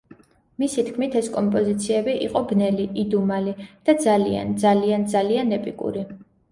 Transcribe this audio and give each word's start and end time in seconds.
მისი 0.61 0.85
თქმით 0.87 1.17
ეს 1.19 1.29
კომპოზიციები 1.35 2.17
იყო 2.29 2.43
ბნელი, 2.53 2.89
იდუმალი 3.05 3.55
და 3.67 3.99
„ძალიან 4.09 4.59
ძალიან 4.67 5.11
ძალიან 5.17 5.59
ეპიკური“. 5.63 6.09